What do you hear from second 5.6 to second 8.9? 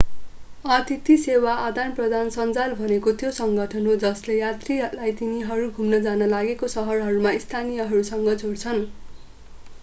घुम्न जान लागेका सहरहरूमा स्थानीयहरूसँग जोड्छन्